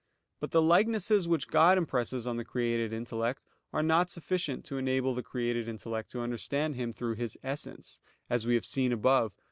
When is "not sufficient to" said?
3.83-4.79